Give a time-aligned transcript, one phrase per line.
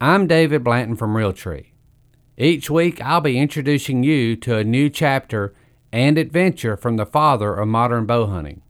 [0.00, 1.72] I'm David Blanton from Realtree.
[2.36, 5.56] Each week, I'll be introducing you to a new chapter
[5.90, 8.62] and adventure from the father of modern bow hunting.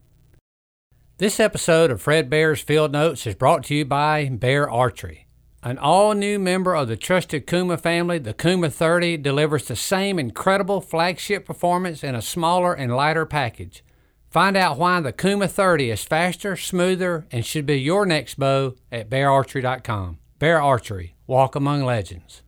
[1.19, 5.27] This episode of Fred Bear's Field Notes is brought to you by Bear Archery.
[5.63, 10.19] An all new member of the trusted Kuma family, the Kuma 30 delivers the same
[10.19, 13.85] incredible flagship performance in a smaller and lighter package.
[14.31, 18.77] Find out why the Kuma 30 is faster, smoother, and should be your next bow
[18.91, 20.21] at beararchery.com.
[20.39, 22.43] Bear Archery, walk among legends.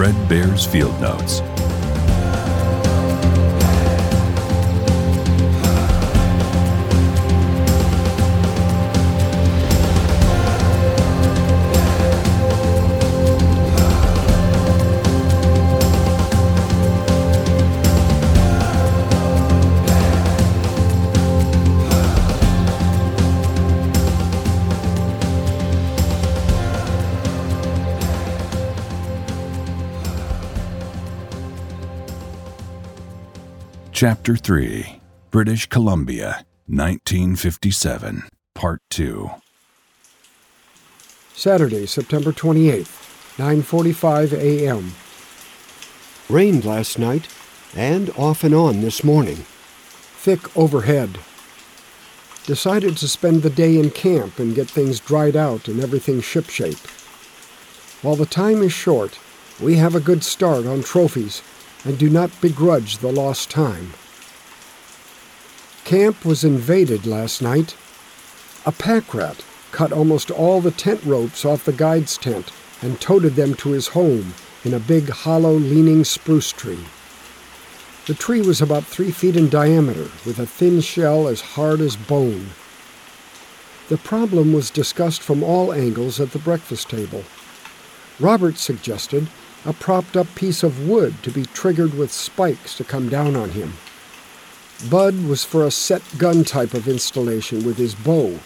[0.00, 1.42] Fred Bear's Field Notes.
[34.00, 34.98] Chapter 3
[35.30, 38.22] British Columbia, 1957,
[38.54, 39.30] Part 2.
[41.34, 44.92] Saturday, September 28th, 9:45 a.m.
[46.30, 47.28] Rained last night
[47.76, 49.44] and off and on this morning.
[50.16, 51.18] Thick overhead.
[52.46, 56.86] Decided to spend the day in camp and get things dried out and everything shipshape.
[58.00, 59.18] While the time is short,
[59.60, 61.42] we have a good start on trophies
[61.84, 63.92] and do not begrudge the lost time.
[65.84, 67.76] Camp was invaded last night.
[68.66, 73.34] A pack rat cut almost all the tent ropes off the guide's tent and toted
[73.34, 74.34] them to his home
[74.64, 76.84] in a big hollow leaning spruce tree.
[78.06, 81.96] The tree was about three feet in diameter with a thin shell as hard as
[81.96, 82.50] bone.
[83.88, 87.24] The problem was discussed from all angles at the breakfast table.
[88.18, 89.28] Robert suggested
[89.64, 93.50] a propped up piece of wood to be triggered with spikes to come down on
[93.50, 93.74] him.
[94.88, 98.40] Bud was for a set gun type of installation with his bow,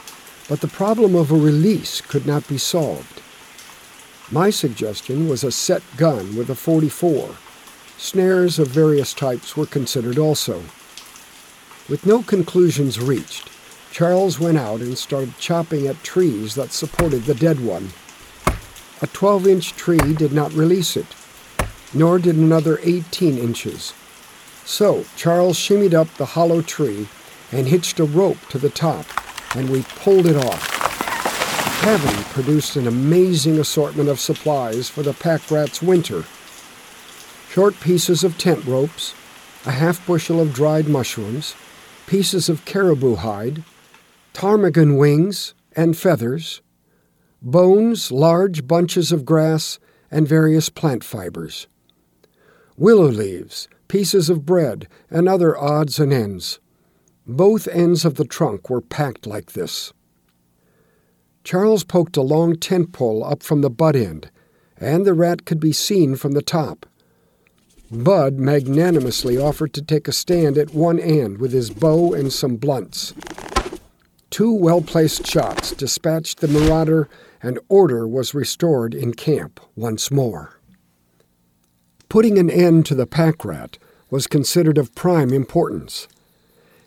[0.49, 3.23] but the problem of a release could not be solved.
[4.33, 7.37] My suggestion was a set gun with a 44.
[7.99, 10.65] Snares of various types were considered also.
[11.89, 13.49] With no conclusions reached,
[13.93, 17.91] Charles went out and started chopping at trees that supported the dead one.
[19.01, 21.07] A 12 inch tree did not release it,
[21.95, 23.95] nor did another 18 inches.
[24.65, 27.09] So Charles shimmied up the hollow tree
[27.53, 29.07] and hitched a rope to the top,
[29.55, 30.71] and we pulled it off.
[31.81, 36.25] Cavity produced an amazing assortment of supplies for the pack rat's winter.
[37.51, 39.15] Short pieces of tent ropes,
[39.67, 41.55] a half bushel of dried mushrooms,
[42.07, 43.63] pieces of caribou hide,
[44.33, 46.63] ptarmigan wings and feathers,
[47.43, 49.79] bones, large bunches of grass,
[50.11, 51.67] and various plant fibers.
[52.77, 56.59] Willow leaves, pieces of bread, and other odds and ends.
[57.27, 59.93] Both ends of the trunk were packed like this.
[61.45, 64.31] Charles poked a long tent pole up from the butt end,
[64.77, 66.87] and the rat could be seen from the top.
[67.93, 72.57] Bud magnanimously offered to take a stand at one end with his bow and some
[72.57, 73.15] blunts.
[74.31, 77.09] Two well placed shots dispatched the marauder,
[77.41, 80.54] and order was restored in camp once more.
[82.15, 83.77] Putting an end to the pack rat
[84.09, 86.07] was considered of prime importance.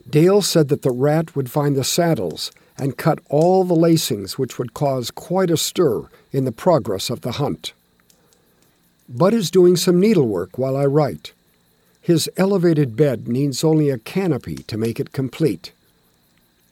[0.10, 4.58] Dale said that the rat would find the saddles and cut all the lacings, which
[4.58, 7.74] would cause quite a stir in the progress of the hunt.
[9.10, 11.34] Bud is doing some needlework while I write.
[12.00, 15.74] His elevated bed needs only a canopy to make it complete.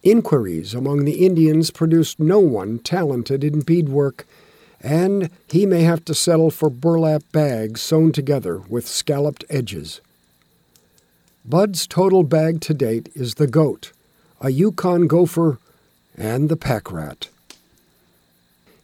[0.01, 4.25] Inquiries among the Indians produced no one talented in beadwork,
[4.81, 10.01] and he may have to settle for burlap bags sewn together with scalloped edges.
[11.43, 13.91] Bud's total bag to date is the goat,
[14.41, 15.59] a Yukon gopher,
[16.17, 17.29] and the pack rat.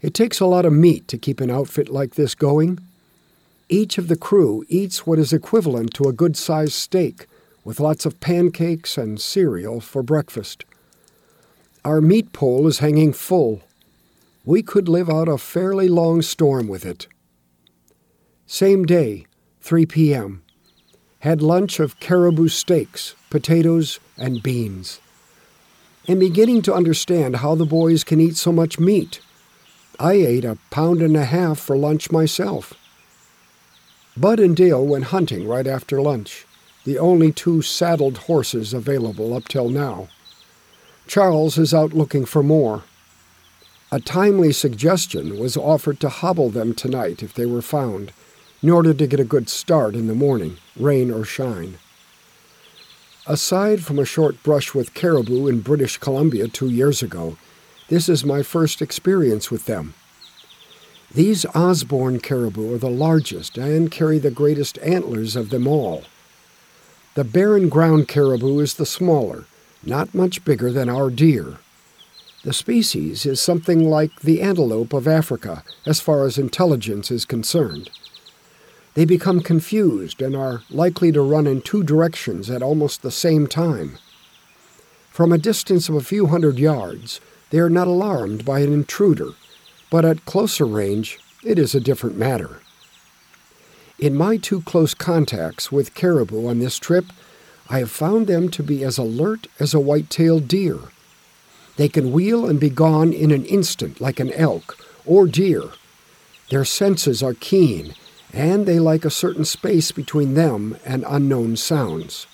[0.02, 2.80] It takes a lot of meat to keep an outfit like this going.
[3.70, 7.28] Each of the crew eats what is equivalent to a good sized steak,
[7.64, 10.66] with lots of pancakes and cereal for breakfast.
[11.86, 13.62] Our meat pole is hanging full.
[14.44, 17.08] We could live out a fairly long storm with it.
[18.48, 19.28] Same day,
[19.62, 20.42] 3 p.m.
[21.20, 25.00] Had lunch of caribou steaks, potatoes, and beans.
[26.08, 29.22] Am beginning to understand how the boys can eat so much meat.
[30.00, 32.74] I ate a pound and a half for lunch myself.
[34.18, 36.48] Bud and Dale went hunting right after lunch,
[36.84, 40.10] the only two saddled horses available up till now.
[41.06, 42.84] Charles is out looking for more.
[43.94, 48.14] A timely suggestion was offered to hobble them tonight if they were found,
[48.64, 51.78] in order to get a good start in the morning, rain or shine.
[53.28, 57.36] Aside from a short brush with caribou in British Columbia two years ago,
[57.90, 59.94] this is my first experience with them.
[61.14, 66.06] These Osborn caribou are the largest and carry the greatest antlers of them all.
[67.16, 69.44] The barren ground caribou is the smaller,
[69.84, 71.58] not much bigger than our deer.
[72.44, 77.92] The species is something like the antelope of Africa as far as intelligence is concerned.
[78.96, 83.46] They become confused and are likely to run in two directions at almost the same
[83.46, 84.00] time.
[85.12, 87.22] From a distance of a few hundred yards,
[87.52, 89.34] they are not alarmed by an intruder,
[89.92, 92.62] but at closer range, it is a different matter.
[94.00, 97.06] In my two close contacts with caribou on this trip,
[97.70, 100.80] I have found them to be as alert as a white tailed deer.
[101.82, 105.64] They can wheel and be gone in an instant like an elk or deer.
[106.52, 107.96] Their senses are keen,
[108.32, 112.28] and they like a certain space between them and unknown sounds.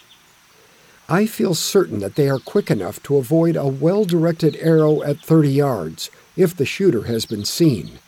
[1.08, 5.22] I feel certain that they are quick enough to avoid a well directed arrow at
[5.22, 8.00] 30 yards if the shooter has been seen.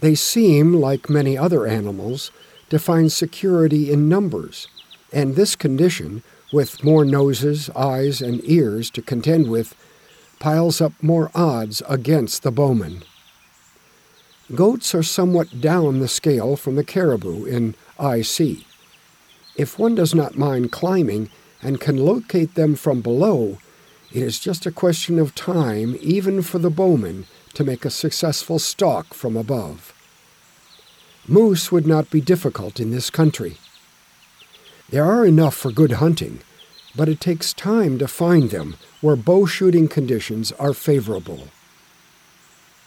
[0.00, 2.30] They seem, like many other animals,
[2.70, 4.68] to find security in numbers,
[5.12, 9.76] and this condition, with more noses, eyes, and ears to contend with,
[10.44, 13.02] piles up more odds against the bowman.
[14.54, 18.58] Goats are somewhat down the scale from the caribou in IC.
[19.56, 21.30] If one does not mind climbing,
[21.62, 23.56] and can locate them from below,
[24.12, 27.24] it is just a question of time, even for the bowman,
[27.54, 29.94] to make a successful stalk from above.
[31.26, 33.56] Moose would not be difficult in this country.
[34.90, 36.40] There are enough for good hunting,
[36.96, 41.48] but it takes time to find them where bow shooting conditions are favorable.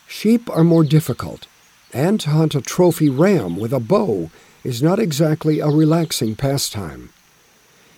[0.07, 1.48] Sheep are more difficult,
[1.94, 4.30] and to hunt a trophy ram with a bow
[4.63, 7.09] is not exactly a relaxing pastime.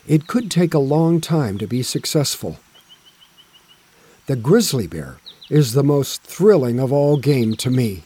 [0.07, 2.57] It could take a long time to be successful.
[4.25, 5.17] The grizzly bear
[5.49, 8.03] is the most thrilling of all game to me.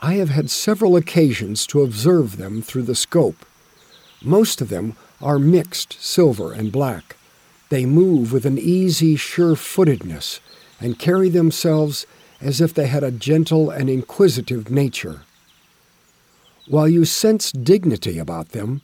[0.00, 3.44] I have had several occasions to observe them through the scope.
[4.22, 7.16] Most of them are mixed silver and black.
[7.68, 10.40] They move with an easy, sure footedness
[10.80, 12.06] and carry themselves
[12.40, 15.22] as if they had a gentle and inquisitive nature.
[16.68, 18.82] While you sense dignity about them,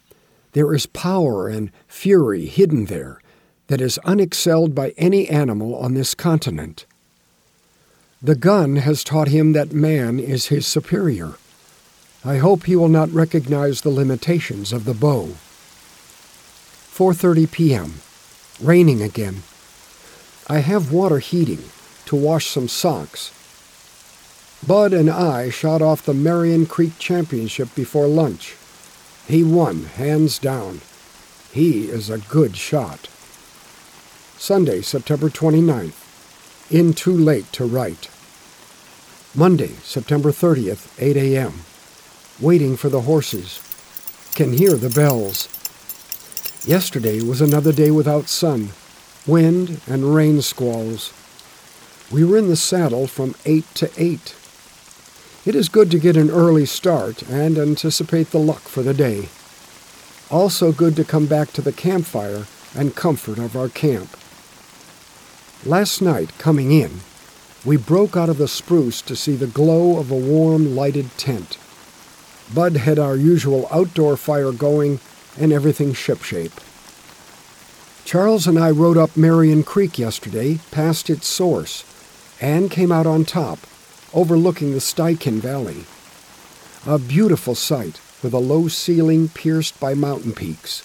[0.53, 3.21] there is power and fury hidden there
[3.67, 6.87] that is unexcelled by any animal on this continent.
[8.23, 11.35] The gun has taught him that man is his superior.
[12.25, 15.35] I hope he will not recognize the limitations of the bow.
[16.95, 17.95] 4:30 p.m.
[18.61, 19.43] Raining again.
[20.47, 21.65] I have water heating
[22.07, 23.33] to wash some socks.
[24.65, 28.55] Bud and I shot off the Marion Creek Championship before lunch.
[29.27, 30.83] He won, hands down.
[31.53, 33.09] He is a good shot.
[34.39, 36.71] Sunday, September 29th.
[36.71, 38.09] In too late to write.
[39.35, 41.65] Monday, September 30th, 8 a.m.
[42.41, 43.59] Waiting for the horses.
[44.37, 45.49] Can hear the bells.
[46.67, 48.71] Yesterday was another day without sun,
[49.27, 51.13] wind, and rain squalls.
[52.11, 54.35] We were in the saddle from 8 to 8.
[55.45, 59.29] It is good to get an early start and anticipate the luck for the day.
[60.31, 64.17] Also good to come back to the campfire and comfort of our camp.
[65.67, 67.01] Last night, coming in,
[67.63, 71.59] we broke out of the spruce to see the glow of a warm, lighted tent.
[72.55, 74.99] Bud had our usual outdoor fire going
[75.39, 76.61] and everything shipshape.
[78.05, 81.85] Charles and I rode up Marion Creek yesterday, past its source,
[82.41, 83.59] and came out on top
[84.15, 85.85] overlooking the Stikine Valley.
[86.87, 90.83] A beautiful sight with a low ceiling pierced by mountain peaks.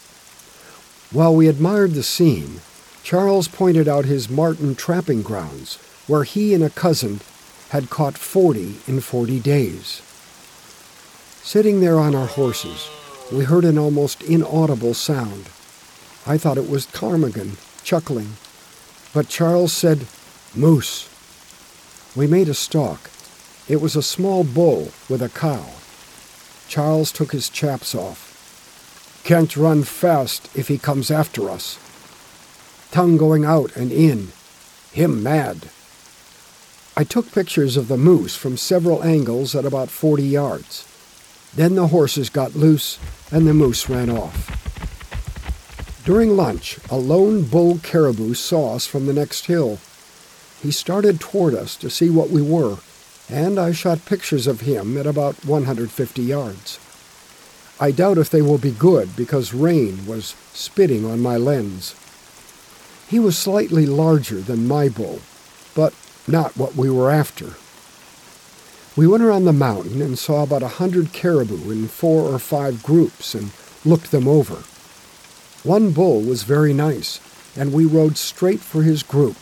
[1.12, 2.62] While we admired the scene,
[3.04, 5.78] Charles pointed out his marten trapping grounds,
[6.08, 7.22] where he and a cousin
[7.70, 10.02] had caught 40 in 40 days.
[11.44, 12.90] Sitting there on our horses,
[13.32, 15.46] we heard an almost inaudible sound.
[16.26, 18.34] I thought it was ptarmigan chuckling,
[19.14, 20.06] but Charles said,
[20.56, 21.08] Moose.
[22.16, 23.10] We made a stalk.
[23.68, 25.66] It was a small bull with a cow.
[26.68, 29.22] Charles took his chaps off.
[29.24, 31.78] Can't run fast if he comes after us.
[32.92, 34.30] Tongue going out and in.
[34.92, 35.70] Him mad.
[36.98, 40.88] I took pictures of the moose from several angles at about 40 yards.
[41.56, 42.98] Then the horses got loose
[43.32, 44.56] and the moose ran off.
[46.06, 49.80] During lunch, a lone bull caribou saw us from the next hill.
[50.62, 52.78] He started toward us to see what we were,
[53.30, 56.80] and I shot pictures of him at about 150 yards.
[57.80, 61.96] I doubt if they will be good because rain was spitting on my lens.
[63.08, 65.20] He was slightly larger than my bull,
[65.76, 65.94] but
[66.28, 67.54] not what we were after.
[69.00, 72.84] We went around the mountain and saw about a hundred caribou in four or five
[72.84, 73.52] groups and
[73.86, 74.56] looked them over.
[75.64, 77.22] One bull was very nice,
[77.56, 79.38] and we rode straight for his group.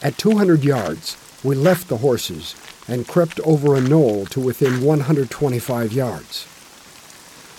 [0.00, 2.54] At 200 yards, we left the horses
[2.86, 6.46] and crept over a knoll to within 125 yards.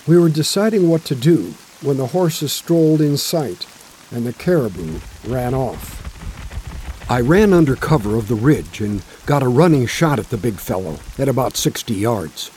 [0.06, 1.52] We were deciding what to do
[1.82, 3.66] when the horses strolled in sight
[4.10, 5.97] and the caribou ran off.
[7.10, 10.56] I ran under cover of the ridge and got a running shot at the big
[10.56, 12.50] fellow at about 60 yards.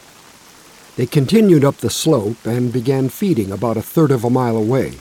[0.97, 4.95] They continued up the slope and began feeding about a third of a mile away.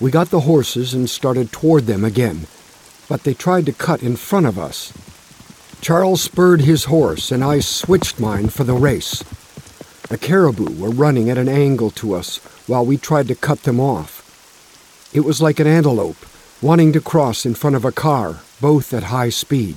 [0.00, 2.46] We got the horses and started toward them again,
[3.06, 4.94] but they tried to cut in front of us.
[5.82, 9.22] Charles spurred his horse and I switched mine for the race.
[10.08, 13.78] The caribou were running at an angle to us while we tried to cut them
[13.78, 14.24] off.
[15.12, 16.16] It was like an antelope
[16.60, 19.76] wanting to cross in front of a car, both at high speed.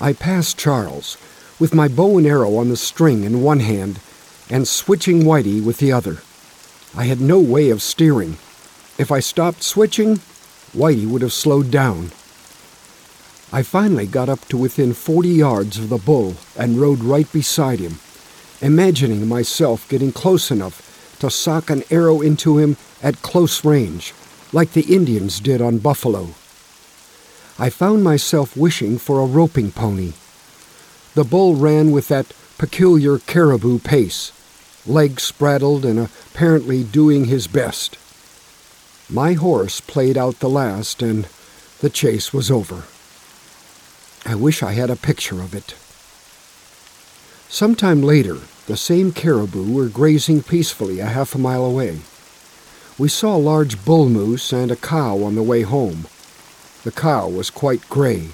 [0.00, 1.16] I passed Charles,
[1.58, 3.98] with my bow and arrow on the string in one hand
[4.48, 6.18] and switching Whitey with the other.
[6.96, 8.36] I had no way of steering.
[8.96, 10.20] If I stopped switching,
[10.72, 12.12] Whitey would have slowed down.
[13.52, 17.80] I finally got up to within 40 yards of the bull and rode right beside
[17.80, 17.98] him,
[18.60, 24.12] imagining myself getting close enough to sock an arrow into him at close range
[24.52, 26.28] like the Indians did on buffalo.
[27.58, 30.12] I found myself wishing for a roping pony.
[31.14, 34.32] The bull ran with that peculiar caribou pace,
[34.86, 37.98] legs spraddled and apparently doing his best.
[39.08, 41.28] My horse played out the last, and
[41.80, 42.84] the chase was over.
[44.24, 45.74] I wish I had a picture of it.
[47.48, 52.00] Sometime later, the same caribou were grazing peacefully a half a mile away
[52.98, 56.06] we saw a large bull moose and a cow on the way home.
[56.84, 58.28] The cow was quite gray.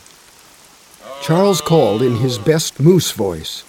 [1.20, 3.64] Charles called in his best moose voice.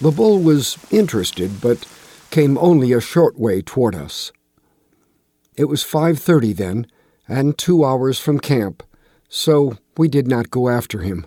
[0.00, 1.86] The bull was interested, but
[2.30, 4.32] came only a short way toward us.
[5.56, 6.86] It was 5:30 then,
[7.28, 8.82] and 2 hours from camp,
[9.28, 11.26] so we did not go after him.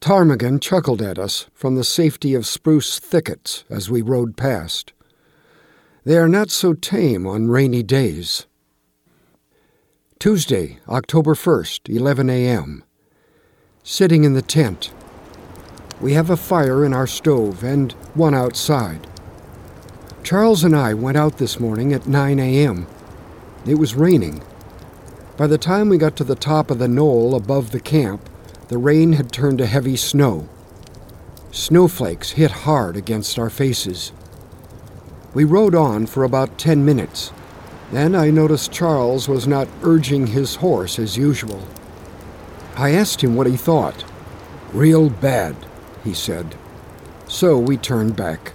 [0.00, 4.92] Ptarmigan chuckled at us from the safety of spruce thickets as we rode past.
[6.06, 8.46] They are not so tame on rainy days.
[10.20, 12.84] Tuesday, October 1st, 11 a.m.
[13.82, 14.92] Sitting in the tent.
[16.00, 19.04] We have a fire in our stove and one outside.
[20.22, 22.86] Charles and I went out this morning at 9 a.m.
[23.66, 24.44] It was raining.
[25.36, 28.30] By the time we got to the top of the knoll above the camp,
[28.68, 30.48] the rain had turned to heavy snow.
[31.50, 34.12] Snowflakes hit hard against our faces.
[35.34, 37.32] We rode on for about ten minutes.
[37.92, 41.66] Then I noticed Charles was not urging his horse as usual.
[42.76, 44.04] I asked him what he thought.
[44.72, 45.56] Real bad,
[46.02, 46.56] he said.
[47.28, 48.52] So we turned back.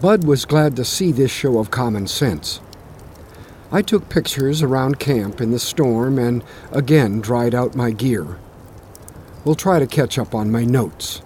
[0.00, 2.60] Bud was glad to see this show of common sense.
[3.72, 8.38] I took pictures around camp in the storm and again dried out my gear.
[9.44, 11.22] We'll try to catch up on my notes.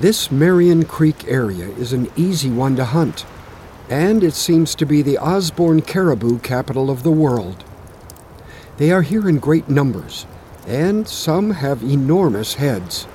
[0.00, 3.24] This Marion Creek area is an easy one to hunt,
[3.88, 7.62] and it seems to be the Osborn caribou capital of the world.
[8.76, 10.26] They are here in great numbers,
[10.66, 13.06] and some have enormous heads.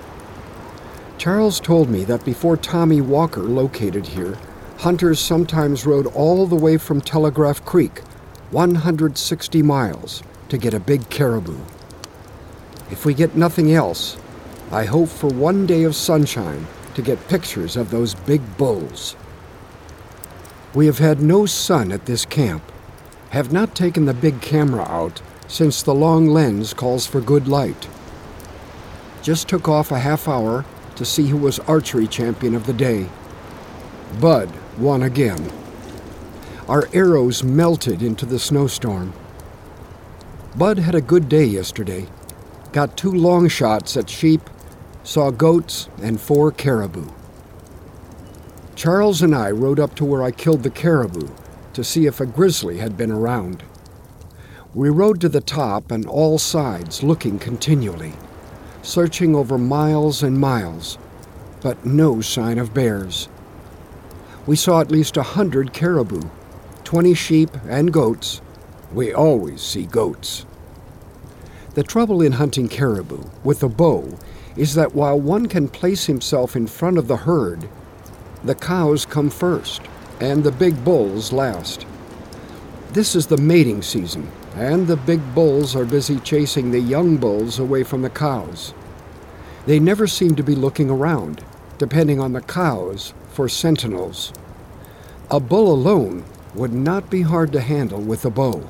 [1.17, 4.37] Charles told me that before Tommy Walker located here,
[4.77, 7.99] hunters sometimes rode all the way from Telegraph Creek,
[8.51, 11.59] 160 miles, to get a big caribou.
[12.89, 14.15] If we get nothing else,
[14.71, 19.15] I hope for one day of sunshine to get pictures of those big bulls.
[20.75, 22.61] We have had no sun at this camp,
[23.31, 27.87] have not taken the big camera out since the long lens calls for good light.
[29.23, 33.09] Just took off a half hour to see who was archery champion of the day.
[34.19, 35.51] Bud won again.
[36.67, 39.13] Our arrows melted into the snowstorm.
[40.55, 42.07] Bud had a good day yesterday.
[42.71, 44.47] got two long shots at sheep,
[45.09, 47.09] saw goats, and four caribou.
[48.75, 51.29] Charles and I rode up to where I killed the caribou
[51.73, 53.63] to see if a grizzly had been around.
[54.75, 58.13] We rode to the top and all sides, looking continually,
[58.83, 60.99] searching over miles and miles,
[61.63, 63.29] but no sign of bears.
[64.45, 66.29] We saw at least a hundred caribou,
[66.83, 68.41] twenty sheep and goats.
[68.93, 70.45] We always see goats.
[71.73, 74.19] The trouble in hunting caribou with a bow
[74.59, 77.69] is that while one can place himself in front of the herd,
[78.43, 79.81] the cows come first
[80.19, 81.85] and the big bulls last.
[82.91, 87.57] This is the mating season, and the big bulls are busy chasing the young bulls
[87.57, 88.73] away from the cows.
[89.65, 91.41] They never seem to be looking around,
[91.77, 94.33] depending on the cows for sentinels.
[95.31, 98.69] A bull alone would not be hard to handle with a bow.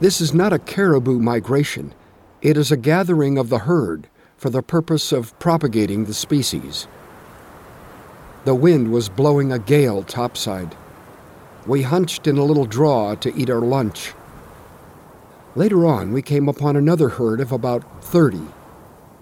[0.00, 1.92] This is not a caribou migration.
[2.40, 6.86] It is a gathering of the herd for the purpose of propagating the species.
[8.44, 10.76] The wind was blowing a gale topside.
[11.66, 14.12] We hunched in a little draw to eat our lunch.
[15.56, 18.40] Later on, we came upon another herd of about 30.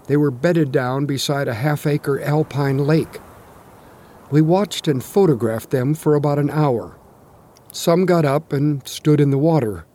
[0.07, 3.21] They were bedded down beside a half acre alpine lake.
[4.31, 6.99] We watched and photographed them for about an hour.
[7.73, 9.87] Some got up and stood in the water.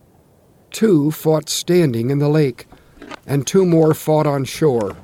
[0.72, 2.68] Two fought standing in the lake,
[3.28, 4.96] and two more fought on shore.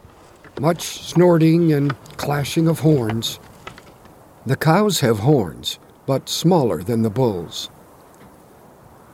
[0.59, 3.39] Much snorting and clashing of horns.
[4.45, 7.67] The cows have horns, but smaller than the bulls.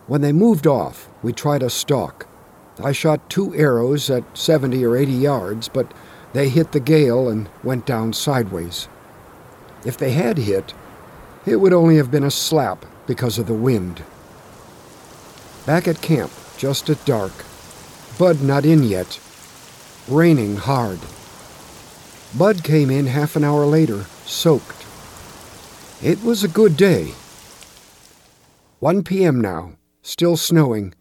[0.06, 2.28] When they moved off, we tried a stalk.
[2.84, 5.92] I shot two arrows at 70 or 80 yards, but
[6.34, 8.88] they hit the gale and went down sideways.
[9.84, 10.76] If they had hit,
[11.46, 14.04] it would only have been a slap because of the wind.
[15.66, 17.34] Back at camp, just at dark.
[18.20, 19.20] Bud not in yet.
[20.08, 21.00] Raining hard.
[22.38, 24.86] Bud came in half an hour later, soaked.
[26.02, 27.12] It was a good day.
[28.80, 29.42] 1 p.m.
[29.42, 30.94] now, still snowing.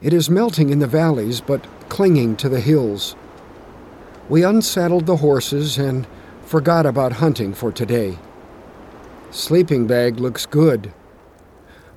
[0.00, 3.14] It is melting in the valleys, but clinging to the hills.
[4.30, 6.06] We unsaddled the horses and
[6.42, 8.18] forgot about hunting for today.
[9.30, 10.94] Sleeping bag looks good.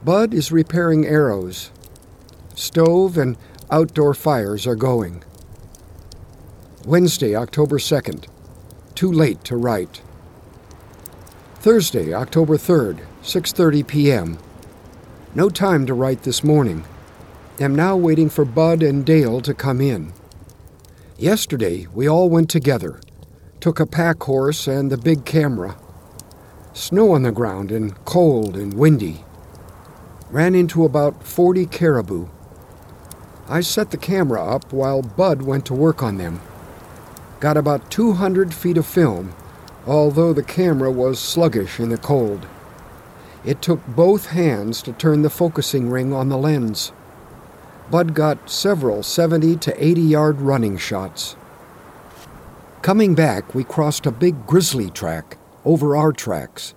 [0.03, 1.71] Bud is repairing arrows.
[2.53, 3.37] Stove and
[3.69, 5.23] outdoor fires are going.
[6.85, 8.25] Wednesday, October 2nd.
[9.01, 10.03] Too late to write.
[11.55, 14.37] Thursday, October 3rd, 6:30 p.m.
[15.33, 16.83] No time to write this morning.
[17.59, 20.13] Am now waiting for Bud and Dale to come in.
[21.17, 23.01] Yesterday, we all went together.
[23.59, 25.77] Took a pack horse and the big camera.
[26.73, 29.25] Snow on the ground and cold and windy.
[30.29, 32.27] Ran into about 40 caribou.
[33.49, 36.39] I set the camera up while Bud went to work on them.
[37.41, 39.33] Got about 200 feet of film,
[39.87, 42.45] although the camera was sluggish in the cold.
[43.43, 46.91] It took both hands to turn the focusing ring on the lens.
[47.89, 51.35] Bud got several 70 to 80 yard running shots.
[52.83, 56.75] Coming back, we crossed a big grizzly track over our tracks.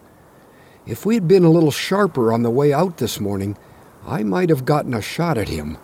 [0.86, 3.58] If we had been a little sharper on the way out this morning,
[4.06, 5.76] I might have gotten a shot at him.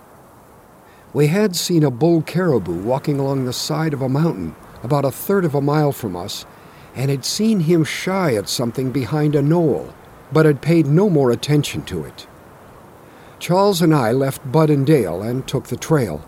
[1.12, 5.11] We had seen a bull caribou walking along the side of a mountain about a
[5.11, 6.47] third of a mile from us
[6.95, 9.93] and had seen him shy at something behind a knoll
[10.33, 12.27] but had paid no more attention to it.
[13.38, 16.25] Charles and I left Bud and Dale and took the trail.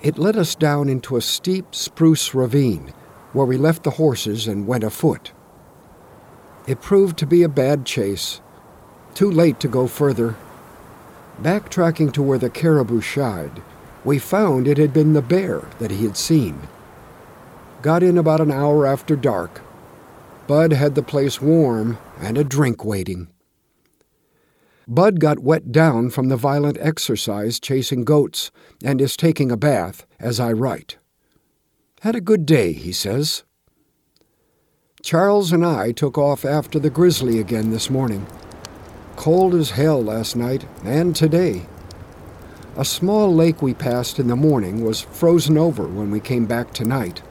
[0.00, 2.92] It led us down into a steep spruce ravine
[3.32, 5.32] where we left the horses and went afoot.
[6.66, 8.40] It proved to be a bad chase.
[9.14, 10.36] Too late to go further.
[11.42, 13.62] Backtracking to where the caribou shied,
[14.04, 16.60] we found it had been the bear that he had seen.
[17.82, 19.62] Got in about an hour after dark.
[20.46, 23.28] Bud had the place warm and a drink waiting.
[24.86, 28.50] Bud got wet down from the violent exercise chasing goats
[28.84, 30.98] and is taking a bath as I write.
[32.00, 33.44] Had a good day, he says.
[35.02, 38.26] Charles and I took off after the grizzly again this morning.
[39.16, 41.64] Cold as hell last night and today.
[42.76, 46.72] A small lake we passed in the morning was frozen over when we came back
[46.72, 47.22] tonight.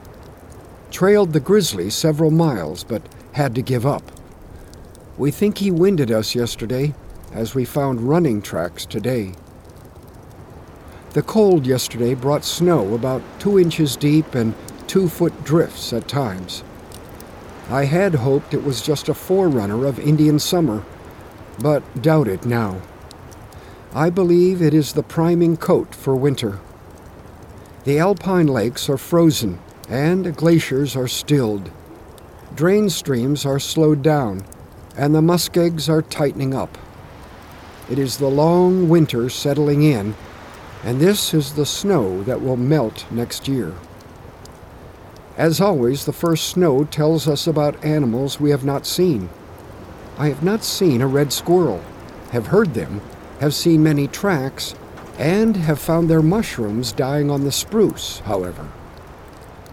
[0.90, 4.02] Trailed the grizzly several miles, but had to give up.
[5.16, 6.94] We think he winded us yesterday,
[7.32, 9.34] as we found running tracks today.
[11.12, 14.54] The cold yesterday brought snow about two inches deep and
[14.88, 16.64] two foot drifts at times.
[17.68, 20.84] I had hoped it was just a forerunner of Indian summer,
[21.60, 22.80] but doubt it now.
[23.94, 26.58] I believe it is the priming coat for winter.
[27.84, 31.70] The alpine lakes are frozen and glaciers are stilled.
[32.54, 34.44] Drain streams are slowed down
[34.96, 36.76] and the muskegs are tightening up.
[37.90, 40.14] It is the long winter settling in,
[40.84, 43.74] and this is the snow that will melt next year.
[45.36, 49.30] As always, the first snow tells us about animals we have not seen.
[50.18, 51.82] I have not seen a red squirrel,
[52.32, 53.00] have heard them,
[53.40, 54.74] have seen many tracks,
[55.18, 58.68] and have found their mushrooms dying on the spruce, however.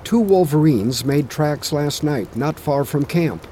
[0.07, 3.45] Two wolverines made tracks last night, not far from camp.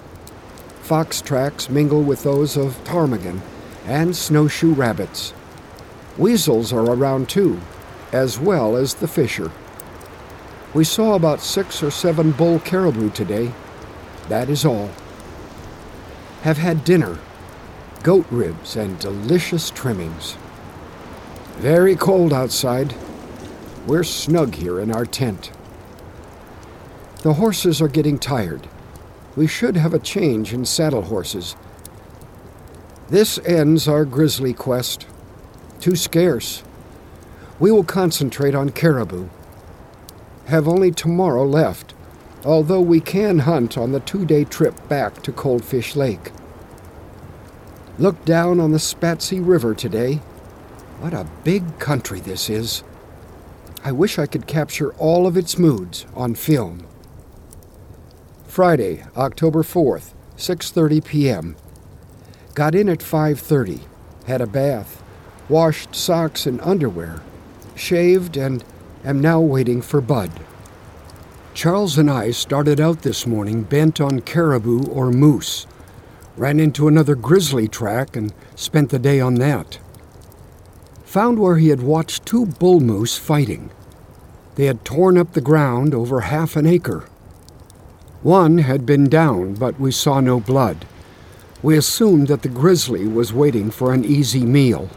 [0.83, 3.41] Fox tracks mingle with those of ptarmigan
[3.85, 5.33] and snowshoe rabbits.
[6.17, 7.59] Weasels are around too,
[8.13, 9.51] as well as the fisher.
[10.73, 13.51] We saw about six or seven bull caribou today.
[14.29, 14.89] That is all.
[16.43, 17.19] Have had dinner,
[18.01, 20.37] goat ribs and delicious trimmings.
[21.57, 22.95] Very cold outside.
[23.85, 25.51] We're snug here in our tent.
[27.25, 28.67] The horses are getting tired.
[29.35, 31.55] We should have a change in saddle horses.
[33.09, 35.07] This ends our grizzly quest.
[35.79, 36.61] Too scarce.
[37.59, 39.29] We will concentrate on caribou.
[40.45, 41.95] Have only tomorrow left,
[42.43, 46.31] although we can hunt on the two day trip back to Coldfish Lake.
[47.97, 50.17] Look down on the Spatsizi River today.
[50.99, 52.83] What a big country this is.
[53.83, 56.85] I wish I could capture all of its moods on film.
[58.55, 61.55] Friday, October 4th, 6:30 p.m.
[62.53, 63.81] Got in at 5:30,
[64.27, 65.03] had a bath,
[65.49, 67.19] washed socks and underwear,
[67.75, 68.63] shaved and
[69.03, 70.31] am now waiting for Bud.
[71.53, 75.67] Charles and I started out this morning bent on caribou or moose.
[76.37, 79.79] Ran into another grizzly track and spent the day on that.
[81.03, 83.69] Found where he had watched two bull moose fighting.
[84.55, 87.03] They had torn up the ground over half an acre.
[88.25, 90.87] One had been down, but we saw no blood.
[91.61, 94.89] We assumed that the grizzly was waiting for an easy meal.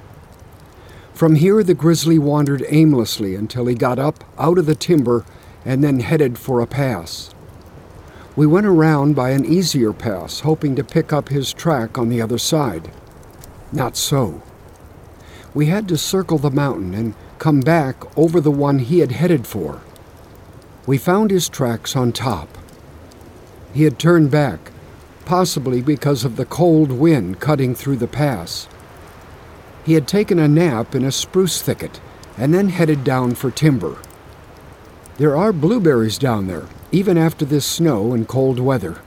[1.13, 5.27] From here, the grizzly wandered aimlessly until he got up out of the timber
[5.63, 7.29] and then headed for a pass.
[8.35, 12.23] We went around by an easier pass, hoping to pick up his track on the
[12.23, 12.91] other side.
[13.73, 14.41] Not so.
[15.53, 19.47] We had to circle the mountain and come back over the one he had headed
[19.47, 19.83] for.
[20.87, 22.49] We found his tracks on top.
[23.79, 24.73] He had turned back,
[25.25, 28.67] possibly because of the cold wind cutting through the pass.
[29.87, 32.01] He had taken a nap in a spruce thicket
[32.37, 33.99] and then headed down for timber.
[35.19, 39.01] There are blueberries down there, even after this snow and cold weather.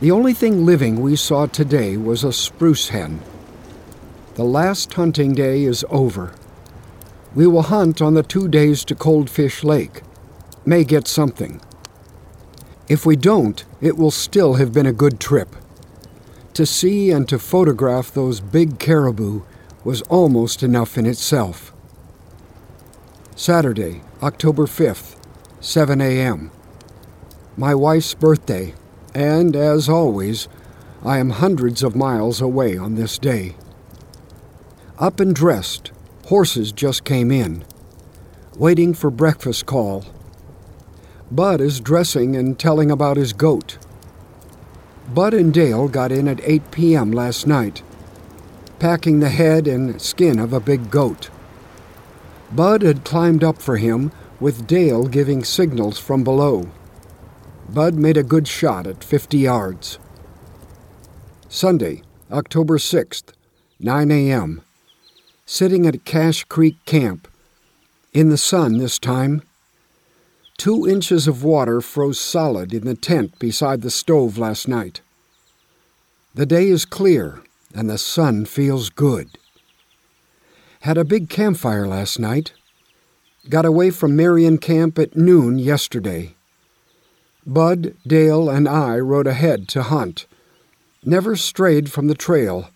[0.00, 3.22] The only thing living we saw today was a spruce hen.
[4.34, 6.34] The last hunting day is over.
[7.34, 10.02] We will hunt on the two days to Coldfish Lake.
[10.66, 11.62] May get something.
[12.90, 15.54] If we don't, it will still have been a good trip.
[16.54, 19.42] To see and to photograph those big caribou
[19.84, 21.72] was almost enough in itself.
[23.36, 25.14] Saturday, October 5th,
[25.60, 26.50] 7 a.m.
[27.56, 28.74] My wife's birthday,
[29.14, 30.48] and as always,
[31.04, 33.54] I am hundreds of miles away on this day.
[34.98, 35.92] Up and dressed,
[36.26, 37.64] horses just came in,
[38.56, 40.04] waiting for breakfast call
[41.30, 43.78] Bud is dressing and telling about his goat.
[45.14, 47.12] Bud and Dale got in at 8 p.m.
[47.12, 47.82] last night,
[48.78, 51.30] packing the head and skin of a big goat.
[52.52, 56.70] Bud had climbed up for him, with Dale giving signals from below.
[57.68, 59.98] Bud made a good shot at 50 yards.
[61.48, 63.32] Sunday, October 6th,
[63.78, 64.62] 9 a.m.
[65.46, 67.28] Sitting at Cache Creek Camp.
[68.12, 69.42] In the sun this time,
[70.60, 75.00] Two inches of water froze solid in the tent beside the stove last night.
[76.34, 77.42] The day is clear
[77.74, 79.38] and the sun feels good.
[80.80, 82.52] Had a big campfire last night.
[83.48, 86.34] Got away from Marion Camp at noon yesterday.
[87.46, 90.26] Bud, Dale, and I rode ahead to hunt.
[91.02, 92.68] Never strayed from the trail.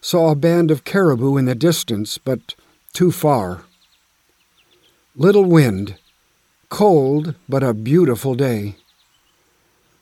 [0.00, 2.56] Saw a band of caribou in the distance, but
[2.92, 3.66] too far.
[5.14, 5.96] Little wind
[6.72, 8.76] Cold, but a beautiful day.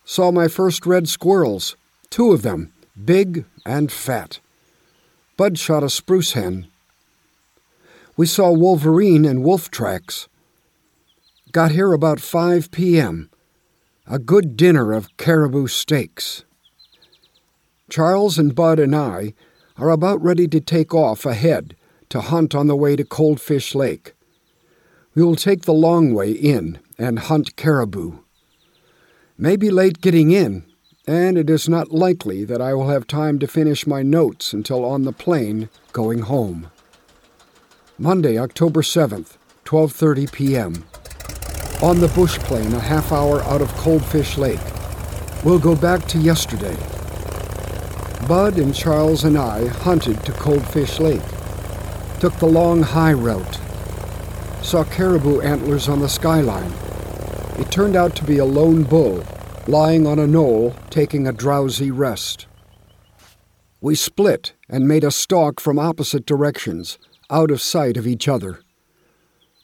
[0.04, 1.74] Saw my first red squirrels,
[2.10, 2.72] two of them,
[3.04, 4.38] big and fat.
[5.36, 6.68] Bud shot a spruce hen.
[8.16, 10.28] We saw wolverine and wolf tracks.
[11.50, 13.30] Got here about 5 p.m.
[14.06, 16.44] A good dinner of caribou steaks.
[17.90, 19.34] Charles and Bud and I
[19.76, 21.74] are about ready to take off ahead
[22.10, 24.14] to hunt on the way to Coldfish Lake.
[25.14, 28.18] We will take the long way in and hunt caribou.
[29.36, 30.64] May be late getting in,
[31.06, 34.84] and it is not likely that I will have time to finish my notes until
[34.84, 36.70] on the plane going home.
[37.98, 40.84] Monday, October 7th, 12:30 p.m.
[41.82, 44.60] On the bush plane a half hour out of Coldfish Lake.
[45.42, 46.76] We'll go back to yesterday.
[48.28, 51.28] Bud and Charles and I hunted to Coldfish Lake.
[52.20, 53.58] Took the long high route.
[54.62, 56.72] Saw caribou antlers on the skyline.
[57.58, 59.24] It turned out to be a lone bull
[59.66, 62.46] lying on a knoll taking a drowsy rest.
[63.80, 66.98] We split and made a stalk from opposite directions,
[67.30, 68.60] out of sight of each other.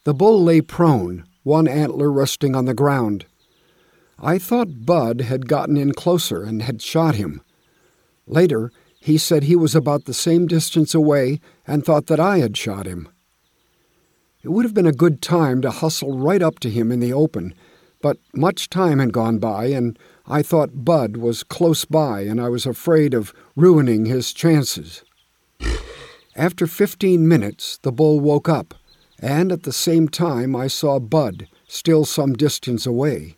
[0.04, 3.26] The bull lay prone, one antler resting on the ground.
[4.18, 7.42] I thought Bud had gotten in closer and had shot him.
[8.26, 12.56] Later, he said he was about the same distance away and thought that I had
[12.56, 13.08] shot him.
[14.42, 17.12] It would have been a good time to hustle right up to him in the
[17.12, 17.54] open,
[18.00, 22.48] but much time had gone by, and I thought Bud was close by, and I
[22.48, 25.02] was afraid of ruining his chances.
[26.36, 28.74] After fifteen minutes, the bull woke up,
[29.18, 33.36] and at the same time I saw Bud, still some distance away.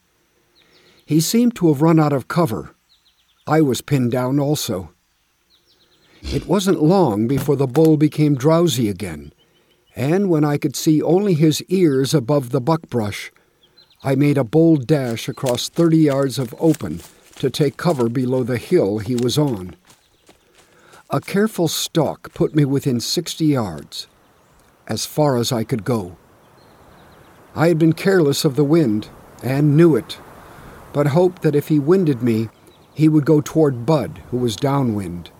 [1.06, 2.74] He seemed to have run out of cover.
[3.46, 4.90] I was pinned down also.
[6.20, 9.32] It wasn't long before the bull became drowsy again,
[9.98, 13.32] and when I could see only his ears above the buckbrush,
[14.04, 17.00] I made a bold dash across 30 yards of open
[17.40, 19.74] to take cover below the hill he was on.
[21.11, 24.06] A careful stalk put me within 60 yards,
[24.87, 26.16] as far as I could go.
[27.56, 29.08] I had been careless of the wind
[29.42, 30.16] and knew it,
[30.92, 32.50] but hoped that if he winded me,
[32.94, 35.32] he would go toward Bud, who was downwind.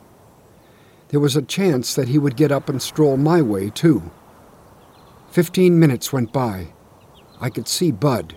[1.11, 4.11] There was a chance that he would get up and stroll my way, too.
[5.31, 6.73] Fifteen minutes went by.
[7.41, 8.37] I could see Bud.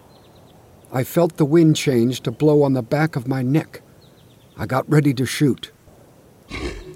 [0.92, 3.82] I felt the wind change to blow on the back of my neck.
[4.58, 5.72] I got ready to shoot.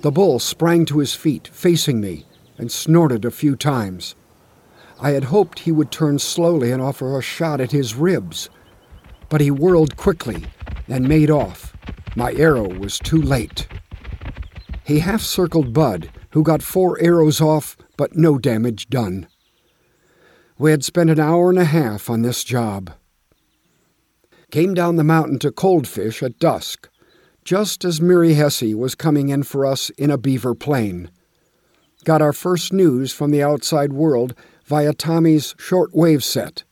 [0.01, 2.25] The bull sprang to his feet, facing me,
[2.57, 4.15] and snorted a few times.
[4.99, 8.49] I had hoped he would turn slowly and offer a shot at his ribs,
[9.29, 10.45] but he whirled quickly
[10.87, 11.75] and made off.
[12.15, 13.67] My arrow was too late.
[14.83, 19.27] He half circled Bud, who got four arrows off, but no damage done.
[20.57, 22.93] We had spent an hour and a half on this job.
[24.51, 26.87] Came down the mountain to Coldfish at dusk,
[27.43, 31.11] just as Miri Hesse was coming in for us in a beaver plane.
[32.05, 36.63] Got our first news from the outside world via Tommy's shortwave set.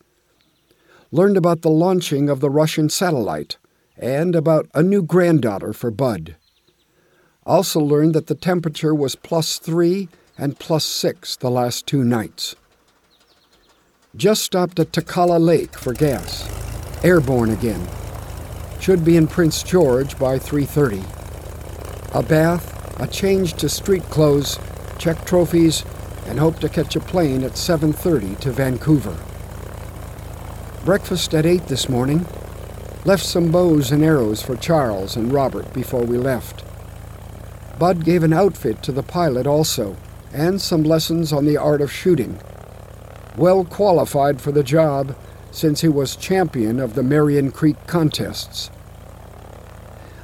[1.12, 3.58] Learned about the launching of the Russian satellite
[3.98, 6.38] and about a new granddaughter for Bud.
[7.46, 12.56] Also learned that the temperature was plus three and plus six the last two nights.
[14.16, 16.48] Just stopped at Takla Lake for gas.
[17.04, 17.88] Airborne again.
[18.80, 21.04] Should be in Prince George by 3:30.
[22.14, 24.60] A bath, a change to street clothes,
[25.00, 25.84] check trophies,
[26.28, 29.18] and hope to catch a plane at 7:30 to Vancouver.
[30.86, 32.28] Breakfast at 8 this morning.
[33.06, 36.64] Left some bows and arrows for Charles and Robert before we left.
[37.80, 39.96] Bud gave an outfit to the pilot also,
[40.32, 42.38] and some lessons on the art of shooting.
[43.38, 45.16] Well qualified for the job,
[45.52, 48.70] since he was champion of the Marion Creek contests.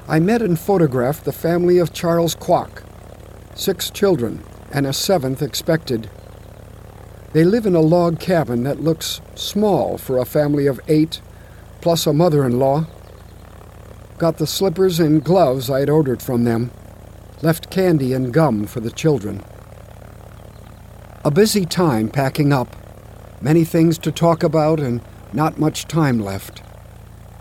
[0.08, 2.84] I met and photographed the family of Charles Quock,
[3.56, 6.10] six children, and a seventh expected.
[7.34, 11.22] They live in a log cabin that looks small for a family of eight
[11.82, 12.86] plus a mother in law.
[14.18, 16.72] Got the slippers and gloves I had ordered from them.
[17.42, 19.44] Left candy and gum for the children.
[21.24, 22.76] A busy time packing up.
[23.42, 26.62] Many things to talk about and not much time left.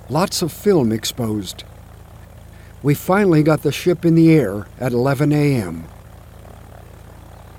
[0.08, 1.64] Lots of film exposed.
[2.82, 5.84] We finally got the ship in the air at 11 a.m.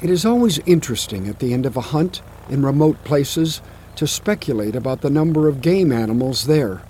[0.02, 3.62] It is always interesting at the end of a hunt in remote places
[3.98, 6.82] to speculate about the number of game animals there.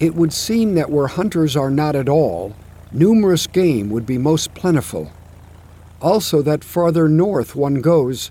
[0.00, 2.56] It would seem that where hunters are not at all,
[2.90, 5.12] numerous game would be most plentiful.
[6.00, 8.30] Also, that farther north one goes,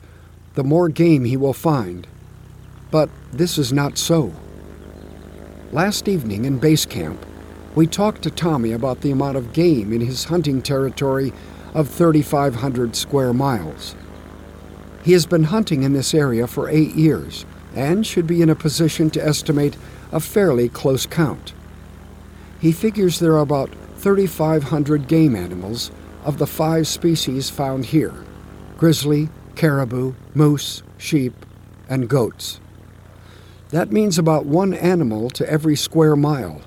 [0.58, 2.08] the more game he will find.
[2.89, 4.34] But this is not so.
[5.72, 7.24] Last evening in base camp,
[7.76, 11.32] we talked to Tommy about the amount of game in his hunting territory
[11.76, 13.96] of 3,500 square miles.
[15.04, 18.56] He has been hunting in this area for eight years and should be in a
[18.56, 19.78] position to estimate
[20.12, 21.54] a fairly close count.
[22.60, 25.91] He figures there are about 3,500 game animals
[26.26, 28.15] of the five species found here
[28.76, 31.34] grizzly, caribou, moose, sheep,
[31.89, 32.62] and goats.
[33.70, 36.62] That means about one animal to every square mile.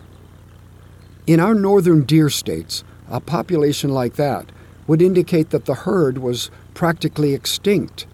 [1.27, 4.51] In our northern deer states, a population like that
[4.87, 8.07] would indicate that the herd was practically extinct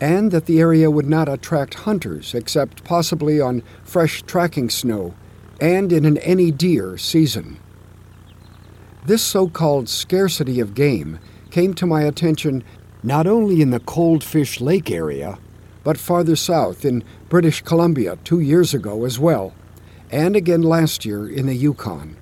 [0.00, 5.14] and that the area would not attract hunters except possibly on fresh tracking snow
[5.60, 7.58] and in an any deer season.
[9.06, 11.18] This so called scarcity of game
[11.50, 12.62] came to my attention
[13.02, 15.38] not only in the Coldfish Lake area,
[15.82, 19.54] but farther south in British Columbia two years ago as well,
[20.10, 22.16] and again last year in the Yukon.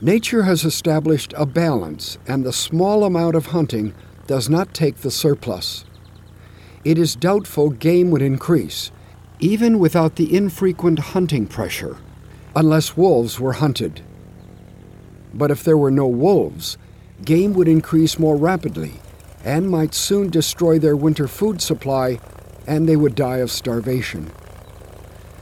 [0.00, 3.94] Nature has established a balance, and the small amount of hunting
[4.26, 5.84] does not take the surplus.
[6.84, 8.90] It is doubtful game would increase,
[9.38, 11.96] even without the infrequent hunting pressure,
[12.56, 14.02] unless wolves were hunted.
[15.32, 16.76] But if there were no wolves,
[17.24, 18.94] game would increase more rapidly
[19.44, 22.18] and might soon destroy their winter food supply,
[22.66, 24.30] and they would die of starvation.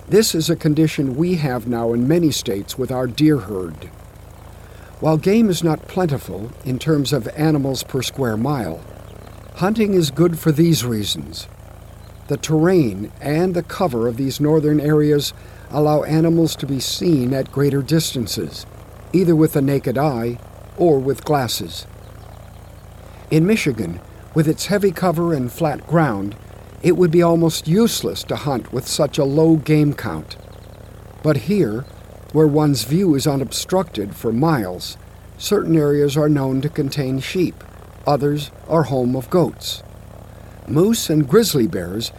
[0.08, 3.90] This is a condition we have now in many states with our deer herd.
[5.00, 8.80] While game is not plentiful in terms of animals per square mile,
[9.56, 11.46] hunting is good for these reasons.
[12.28, 15.32] The terrain and the cover of these northern areas
[15.70, 18.66] allow animals to be seen at greater distances,
[19.12, 20.38] either with the naked eye
[20.76, 21.86] or with glasses.
[23.30, 24.00] In Michigan,
[24.34, 26.34] with its heavy cover and flat ground,
[26.82, 30.36] it would be almost useless to hunt with such a low game count.
[31.22, 31.84] But here,
[32.32, 34.96] where one's view is unobstructed for miles,
[35.38, 37.62] certain areas are known to contain sheep,
[38.04, 39.84] others are home of goats.
[40.66, 42.10] Moose and grizzly bears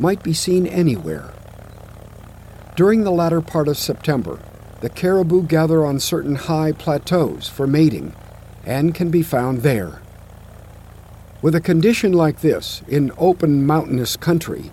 [0.00, 1.32] might be seen anywhere.
[2.74, 4.40] During the latter part of September,
[4.80, 8.14] the caribou gather on certain high plateaus for mating
[8.64, 10.00] and can be found there.
[11.46, 14.72] With a condition like this in open mountainous country,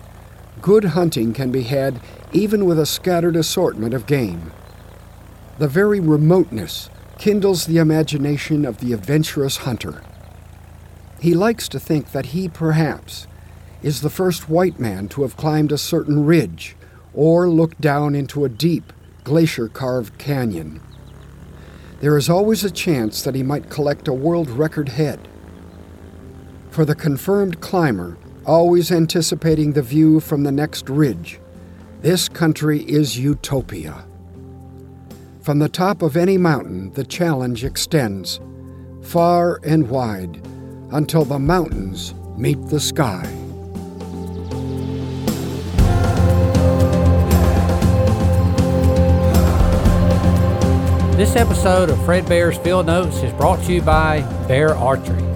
[0.60, 2.00] good hunting can be had
[2.32, 4.50] even with a scattered assortment of game.
[5.58, 10.02] The very remoteness kindles the imagination of the adventurous hunter.
[11.20, 13.28] He likes to think that he, perhaps,
[13.80, 16.74] is the first white man to have climbed a certain ridge
[17.14, 20.80] or looked down into a deep, glacier carved canyon.
[22.00, 25.28] There is always a chance that he might collect a world record head
[26.74, 31.38] for the confirmed climber, always anticipating the view from the next ridge.
[32.00, 34.04] This country is utopia.
[35.40, 38.40] From the top of any mountain, the challenge extends
[39.02, 40.44] far and wide
[40.90, 43.22] until the mountains meet the sky.
[51.16, 55.33] This episode of Fred Bear's Field Notes is brought to you by Bear Archery.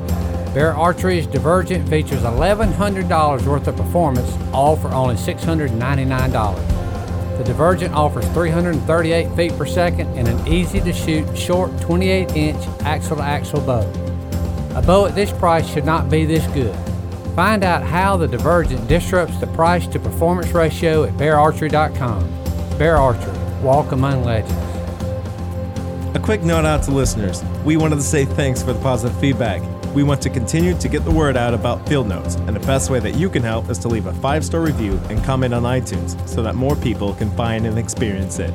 [0.58, 7.38] Bear Archery's Divergent features $1,100 worth of performance, all for only $699.
[7.38, 12.66] The Divergent offers 338 feet per second and an easy to shoot short 28 inch
[12.80, 13.88] axle to axle bow.
[14.74, 16.74] A bow at this price should not be this good.
[17.36, 22.76] Find out how the Divergent disrupts the price to performance ratio at beararchery.com.
[22.76, 24.52] Bear Archery, walk among legends.
[26.16, 27.44] A quick note out to listeners.
[27.64, 29.62] We wanted to say thanks for the positive feedback.
[29.94, 32.90] We want to continue to get the word out about Field Notes, and the best
[32.90, 35.62] way that you can help is to leave a five star review and comment on
[35.62, 38.53] iTunes so that more people can find and experience it.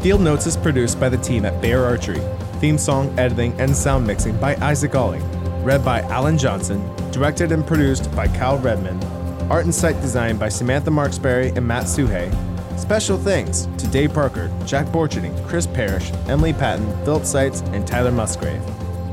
[0.00, 2.20] Field Notes is produced by the team at Bear Archery.
[2.60, 5.22] Theme song, editing, and sound mixing by Isaac Alling.
[5.64, 6.80] Read by Alan Johnson.
[7.10, 9.02] Directed and produced by Kyle Redman.
[9.50, 12.32] Art and site design by Samantha Marksberry and Matt Suhey.
[12.78, 18.12] Special thanks to Dave Parker, Jack Borcherding, Chris Parrish, Emily Patton, Philip Seitz, and Tyler
[18.12, 18.62] Musgrave.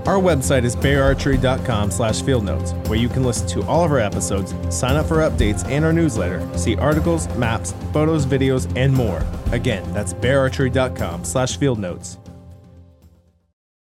[0.05, 3.99] Our website is beararchery.com slash field notes, where you can listen to all of our
[3.99, 9.25] episodes, sign up for updates and our newsletter, see articles, maps, photos, videos, and more.
[9.51, 12.19] Again, that's beararchery.com slash field notes.